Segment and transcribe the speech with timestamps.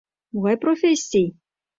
[0.31, 1.29] Могай профессий?